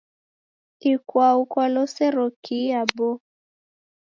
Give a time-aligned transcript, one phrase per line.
[0.91, 3.15] Ikwau kwalosero kihi aboo?